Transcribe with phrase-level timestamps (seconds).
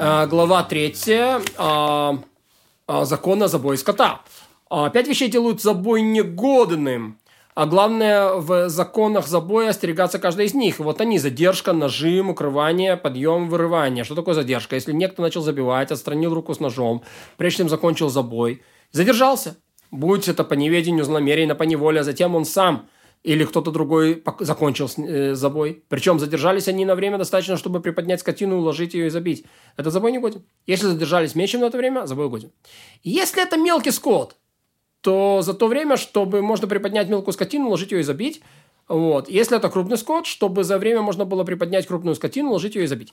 [0.00, 0.94] Э, глава 3.
[1.56, 2.18] А,
[2.86, 4.20] а, закон о забое скота.
[4.70, 7.18] А, пять вещей делают забой негодным.
[7.56, 10.78] А главное, в законах забоя остерегаться каждой из них.
[10.78, 14.04] Вот они, задержка, нажим, укрывание, подъем, вырывание.
[14.04, 14.76] Что такое задержка?
[14.76, 17.02] Если некто начал забивать, отстранил руку с ножом,
[17.36, 18.62] прежде чем закончил забой,
[18.92, 19.56] задержался.
[19.90, 22.86] Будь это по неведению, злонамеренно, по неволе, а затем он сам
[23.22, 25.82] или кто-то другой закончил э, забой.
[25.88, 29.44] Причем задержались они на время достаточно, чтобы приподнять скотину, уложить ее и забить.
[29.76, 30.44] Это забой не годен.
[30.66, 32.50] Если задержались меньше, чем на это время, забой годен.
[33.02, 34.36] Если это мелкий скот,
[35.00, 38.42] то за то время, чтобы можно приподнять мелкую скотину, ложить ее и забить.
[38.88, 39.28] Вот.
[39.28, 42.86] Если это крупный скот, чтобы за время можно было приподнять крупную скотину, ложить ее и
[42.86, 43.12] забить.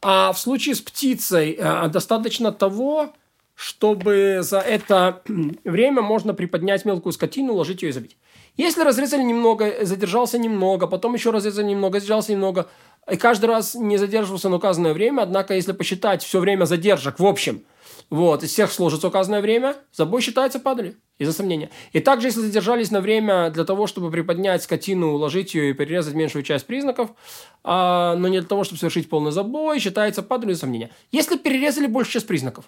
[0.00, 3.12] А в случае с птицей э, достаточно того,
[3.60, 5.20] чтобы за это
[5.64, 8.16] время можно приподнять мелкую скотину, ложить ее и забить.
[8.56, 12.68] Если разрезали немного, задержался немного, потом еще разрезали немного, задержался немного,
[13.10, 17.26] и каждый раз не задерживался на указанное время, однако если посчитать все время задержек в
[17.26, 17.62] общем–
[18.10, 21.70] вот, из всех сложится указанное время, забой считается падали из-за сомнения.
[21.92, 26.14] И также, если задержались на время для того, чтобы приподнять скотину, уложить ее и перерезать
[26.14, 27.10] меньшую часть признаков,
[27.62, 30.90] а, но не для того, чтобы совершить полный забой, считается падали из-за сомнения.
[31.12, 32.64] Если перерезали большую часть признаков,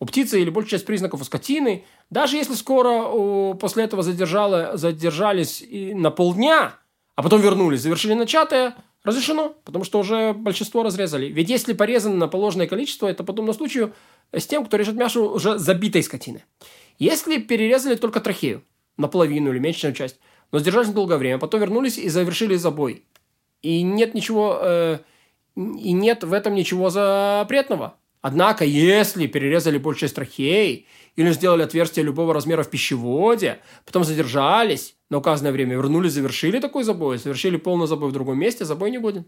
[0.00, 5.60] у птицы или большую часть признаков у скотины, даже если скоро после этого задержало, задержались
[5.62, 6.74] и на полдня,
[7.16, 11.26] а потом вернулись, завершили начатое, разрешено, потому что уже большинство разрезали.
[11.26, 13.92] Ведь если порезано на положенное количество, это подобно случаю,
[14.32, 16.44] с тем, кто режет мясо уже забитой скотины.
[16.98, 18.62] Если перерезали только трахею,
[18.96, 20.18] наполовину или меньшую часть,
[20.52, 23.04] но сдержались долгое время, потом вернулись и завершили забой.
[23.62, 24.98] И нет ничего, э,
[25.56, 27.96] и нет в этом ничего запретного.
[28.20, 34.96] Однако, если перерезали большую часть трахеи или сделали отверстие любого размера в пищеводе, потом задержались
[35.10, 38.98] на указанное время, вернулись, завершили такой забой, совершили полный забой в другом месте, забой не
[38.98, 39.24] годен.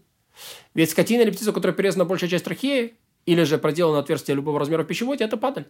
[0.73, 4.59] Ведь скотина или птица, у которой перерезана большая часть трахеи, или же проделано отверстие любого
[4.59, 5.65] размера в пищеводе, это падаль.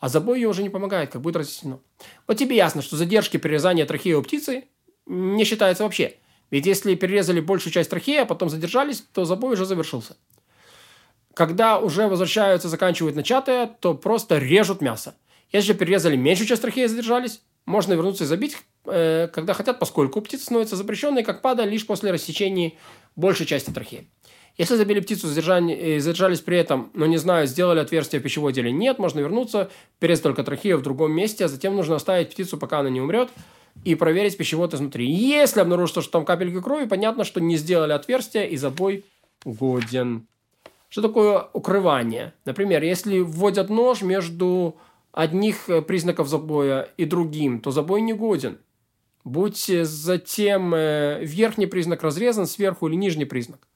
[0.00, 1.80] А забой ее уже не помогает, как будет разъяснено.
[2.26, 4.64] Вот тебе ясно, что задержки перерезания трахеи у птицы
[5.06, 6.16] не считается вообще.
[6.50, 10.16] Ведь если перерезали большую часть трахеи, а потом задержались, то забой уже завершился.
[11.36, 15.14] Когда уже возвращаются, заканчивают начатое, то просто режут мясо.
[15.52, 20.22] Если перерезали меньшую часть трахеи и задержались, можно вернуться и забить, э, когда хотят, поскольку
[20.22, 22.72] птица становится запрещенной, как пада, лишь после рассечения
[23.16, 24.08] большей части трахеи.
[24.56, 28.70] Если забили птицу, задержали, задержались при этом, но не знаю, сделали отверстие в пищеводе или
[28.70, 29.68] нет, можно вернуться,
[29.98, 33.28] перерезать только трахею в другом месте, а затем нужно оставить птицу, пока она не умрет,
[33.84, 35.06] и проверить пищевод изнутри.
[35.06, 39.04] Если обнаружится, что там капельки крови, понятно, что не сделали отверстие, и забой
[39.44, 40.26] годен.
[40.88, 42.34] Что такое укрывание?
[42.44, 44.76] Например, если вводят нож между
[45.12, 48.58] одних признаков забоя и другим, то забой не годен.
[49.24, 53.66] Будь затем э, верхний признак разрезан сверху или нижний признак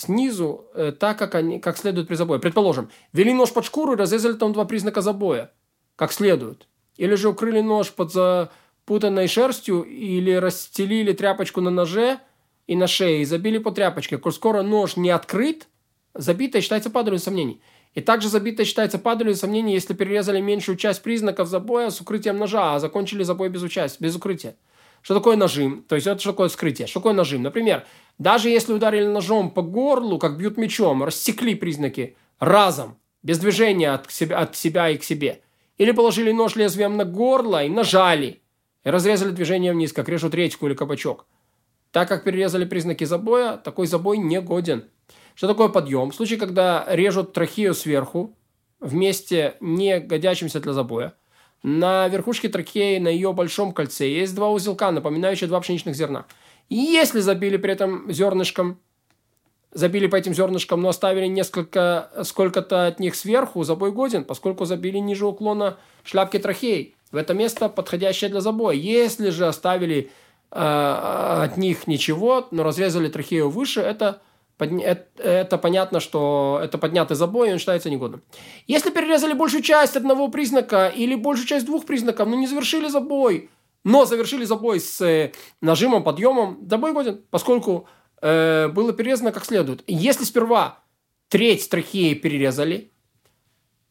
[0.00, 2.40] снизу э, так, как, они, как следует при забое.
[2.40, 5.52] Предположим, вели нож под шкуру и разрезали там два признака забоя,
[5.96, 6.66] как следует.
[6.96, 12.18] Или же укрыли нож под запутанной шерстью или расстелили тряпочку на ноже
[12.66, 14.18] и на шее и забили по тряпочке.
[14.18, 15.68] Коль скоро нож не открыт,
[16.14, 17.60] забитое считается падалью сомнений.
[17.94, 22.74] И также забитое считается падалью сомнений, если перерезали меньшую часть признаков забоя с укрытием ножа,
[22.74, 24.56] а закончили забой без, участия, без укрытия.
[25.02, 25.84] Что такое нажим?
[25.88, 26.86] То есть это что такое скрытие?
[26.86, 27.42] Что такое нажим?
[27.42, 27.84] Например,
[28.18, 34.10] даже если ударили ножом по горлу, как бьют мечом, рассекли признаки разом, без движения от
[34.10, 35.40] себя, от себя и к себе.
[35.78, 38.42] Или положили нож лезвием на горло и нажали,
[38.84, 41.26] и разрезали движение вниз, как режут редьку или кабачок.
[41.90, 44.84] Так как перерезали признаки забоя, такой забой не годен.
[45.40, 46.10] Что такое подъем?
[46.10, 48.36] В случае, когда режут трахею сверху,
[48.78, 51.14] вместе не годящимся для забоя,
[51.62, 56.26] на верхушке трахеи, на ее большом кольце, есть два узелка, напоминающие два пшеничных зерна.
[56.68, 58.80] И если забили при этом зернышком,
[59.72, 64.98] забили по этим зернышкам, но оставили несколько, сколько-то от них сверху, забой годен, поскольку забили
[64.98, 66.96] ниже уклона шляпки трахеи.
[67.12, 68.76] В это место подходящее для забоя.
[68.76, 70.10] Если же оставили
[70.50, 74.20] э, от них ничего, но разрезали трахею выше, это
[74.60, 78.22] это, понятно, что это поднятый забой, и он считается негодным.
[78.66, 83.50] Если перерезали большую часть одного признака или большую часть двух признаков, но не завершили забой,
[83.84, 87.88] но завершили забой с э, нажимом, подъемом, забой годен, поскольку
[88.20, 89.82] э, было перерезано как следует.
[89.86, 90.80] Если сперва
[91.28, 92.90] треть трахеи перерезали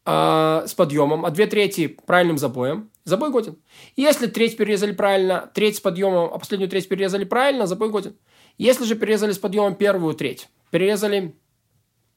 [0.06, 3.56] э, с подъемом, а две трети правильным забоем, забой годен.
[3.96, 8.14] Если треть перерезали правильно, треть с подъемом, а последнюю треть перерезали правильно, забой годен.
[8.58, 11.34] Если же перерезали с подъемом первую треть, перерезали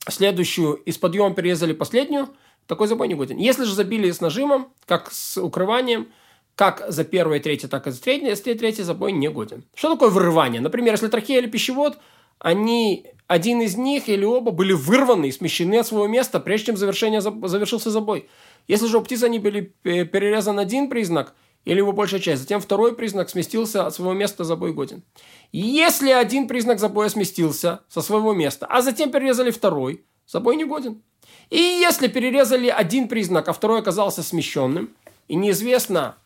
[0.07, 2.29] следующую и с подъемом перерезали последнюю,
[2.67, 3.37] такой забой не годен.
[3.37, 6.07] Если же забили с нажимом, как с укрыванием,
[6.55, 9.63] как за первое третье, так и за третье, если третий забой не годен.
[9.73, 10.61] Что такое вырывание?
[10.61, 11.97] Например, если трахея или пищевод
[12.39, 16.77] они, один из них или оба были вырваны и смещены от своего места, прежде чем
[16.77, 18.29] завершение, завершился забой.
[18.67, 21.33] Если же у птиц они были перерезан один признак
[21.65, 25.03] или его большая часть, затем второй признак сместился от своего места забой годен.
[25.51, 31.01] Если один признак забоя сместился со своего места, а затем перерезали второй, забой не годен.
[31.49, 34.89] И если перерезали один признак, а второй оказался смещенным,
[35.27, 36.17] и неизвестно,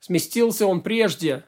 [0.00, 1.44] сместился он прежде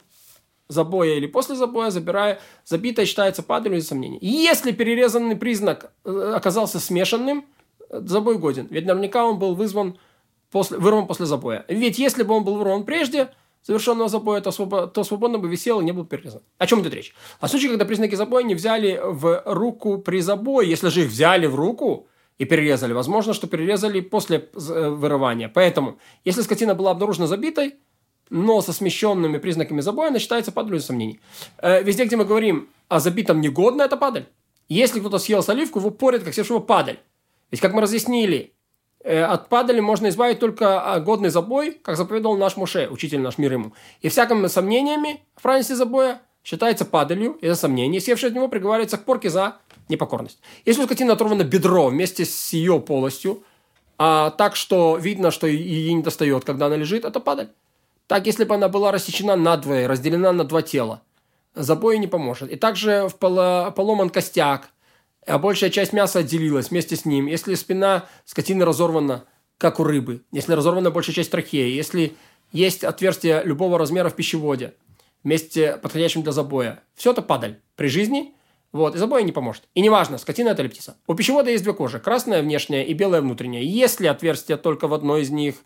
[0.68, 4.18] забоя или после забоя, забирая, забитое считается падалью из сомнений.
[4.20, 7.46] Если перерезанный признак э, оказался смешанным,
[7.90, 8.66] забой годен.
[8.70, 9.98] Ведь наверняка он был вызван
[10.50, 11.64] после, вырван после забоя.
[11.68, 13.28] Ведь если бы он был вырван прежде
[13.62, 16.42] совершенного забоя, то, свобо, то свободно бы висел и не был перерезан.
[16.58, 17.14] О чем идет речь?
[17.40, 20.68] О случае, когда признаки забоя не взяли в руку при забое.
[20.68, 22.06] Если же их взяли в руку
[22.38, 25.48] и перерезали, возможно, что перерезали после э, вырывания.
[25.48, 27.74] Поэтому, если скотина была обнаружена забитой,
[28.30, 31.20] но со смещенными признаками забоя, она считается падалью сомнений.
[31.58, 34.26] Э, везде, где мы говорим о забитом негодно, это падаль.
[34.68, 36.98] Если кто-то съел соливку, его порят, как совершенно падаль.
[37.50, 38.52] Ведь, как мы разъяснили,
[39.12, 43.52] от падали можно избавить только а, годный забой, как заповедовал наш Муше, учитель наш мир
[43.52, 43.72] ему.
[44.00, 48.00] И всякими сомнениями в правильности забоя считается падалью из-за сомнений.
[48.00, 49.56] Севший от него приговаривается к порке за
[49.88, 50.40] непокорность.
[50.64, 53.44] Если у скотины оторвано бедро вместе с ее полостью,
[53.98, 57.50] а так, что видно, что ей не достает, когда она лежит, это падаль.
[58.06, 61.02] Так, если бы она была рассечена надвое, разделена на два тела,
[61.54, 62.50] забой не поможет.
[62.50, 64.68] И также в поломан костяк,
[65.26, 67.26] а большая часть мяса отделилась вместе с ним.
[67.26, 69.24] Если спина скотины разорвана,
[69.58, 72.14] как у рыбы, если разорвана большая часть трахеи, если
[72.52, 74.74] есть отверстие любого размера в пищеводе,
[75.24, 78.34] вместе подходящим для забоя, все это падаль при жизни,
[78.72, 79.64] вот, и забоя не поможет.
[79.74, 80.96] И неважно, скотина это или птица.
[81.06, 83.62] У пищевода есть две кожи, красная внешняя и белая внутренняя.
[83.62, 85.56] Если отверстие только в одной из них,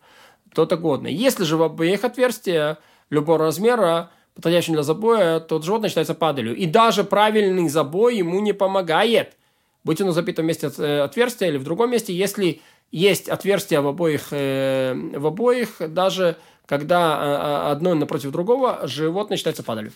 [0.53, 1.07] то это годно.
[1.07, 2.77] Если же в обеих отверстия
[3.09, 6.55] любого размера, подходящим для забоя, то животное считается падалью.
[6.55, 9.35] И даже правильный забой ему не помогает
[9.83, 12.61] будь оно забито вместе э, отверстия или в другом месте, если
[12.91, 19.63] есть отверстия в обоих, э, в обоих даже когда э, одно напротив другого, животное считается
[19.63, 19.91] падалью.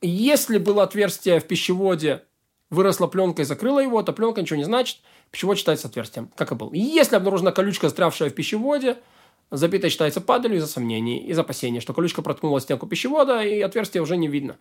[0.00, 2.24] Если было отверстие в пищеводе,
[2.70, 4.98] выросла пленка и закрыла его, то пленка ничего не значит,
[5.30, 6.72] пищевод считается отверстием, как и был.
[6.72, 8.98] Если обнаружена колючка, застрявшая в пищеводе,
[9.56, 14.16] Забитая считается падалью из-за сомнений, из опасения, что колючка проткнула стенку пищевода, и отверстие уже
[14.16, 14.56] не видно,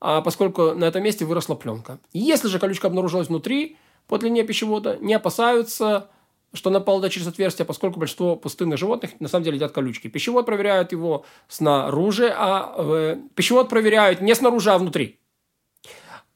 [0.00, 1.98] а поскольку на этом месте выросла пленка.
[2.12, 3.76] Если же колючка обнаружилась внутри,
[4.06, 6.08] по длине пищевода, не опасаются,
[6.52, 10.06] что напала через отверстие, поскольку большинство пустынных животных на самом деле едят колючки.
[10.06, 15.17] Пищевод проверяют его снаружи, а э, пищевод проверяют не снаружи, а внутри.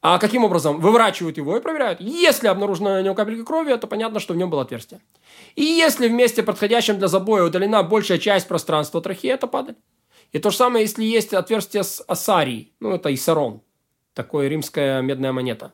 [0.02, 0.81] А каким образом?
[0.81, 2.00] Выворачивают его и проверяют.
[2.00, 5.00] Если обнаружена на нем капелька крови, то понятно, что в нем было отверстие.
[5.54, 9.76] И если в месте, подходящем для забоя, удалена большая часть пространства трахеи, это падаль.
[10.32, 13.62] И то же самое, если есть отверстие с асарией, ну это исарон,
[14.12, 15.72] такое римская медная монета.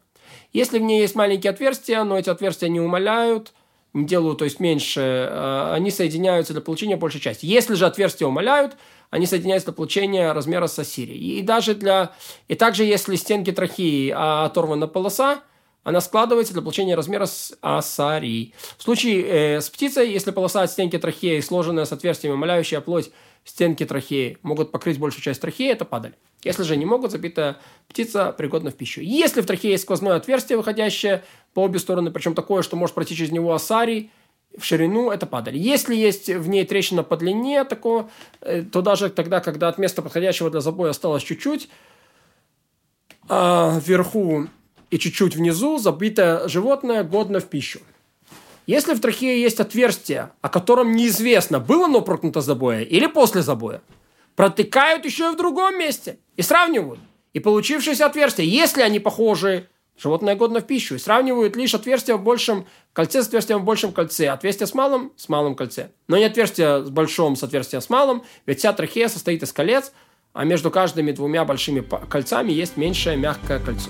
[0.52, 3.54] Если в ней есть маленькие отверстия, но эти отверстия не умаляют,
[3.94, 7.46] делают, то есть меньше, э, они соединяются для получения большей части.
[7.46, 8.76] Если же отверстия умаляют,
[9.10, 11.38] они соединяются для получения размера с осирией.
[11.38, 12.12] И даже для...
[12.48, 15.40] И также, если стенки трахеи оторвана полоса,
[15.84, 18.54] она складывается для получения размера с асарий.
[18.76, 23.10] В случае э, с птицей, если полоса от стенки трахеи, сложенная с отверстиями, умоляющая плоть
[23.48, 26.14] стенки трахеи, могут покрыть большую часть трахеи, это падаль.
[26.44, 27.56] Если же не могут, забитая
[27.88, 29.00] птица пригодна в пищу.
[29.00, 31.24] Если в трахее есть сквозное отверстие, выходящее
[31.54, 34.10] по обе стороны, причем такое, что может пройти через него асарий,
[34.56, 35.56] в ширину это падаль.
[35.56, 40.02] Если есть в ней трещина по длине, такого, э, то даже тогда, когда от места
[40.02, 41.68] подходящего для забоя осталось чуть-чуть,
[43.28, 44.48] а вверху
[44.90, 47.80] и чуть-чуть внизу забитое животное годно в пищу.
[48.68, 53.80] Если в трахее есть отверстие, о котором неизвестно, было оно проткнуто забоя или после забоя,
[54.36, 57.00] протыкают еще и в другом месте и сравнивают.
[57.32, 60.96] И получившиеся отверстия, если они похожи, животное годно в пищу.
[60.96, 65.14] И сравнивают лишь отверстие в большем кольце с отверстием в большем кольце, отверстие с малым
[65.16, 65.92] с малым кольце.
[66.06, 69.92] Но не отверстие с большим с отверстием с малым, ведь вся трахея состоит из колец,
[70.34, 73.88] а между каждыми двумя большими кольцами есть меньшее мягкое кольцо.